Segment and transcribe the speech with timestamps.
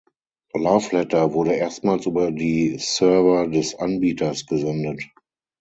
[0.55, 5.03] Loveletter wurde erstmals über die Server des Anbieters gesendet.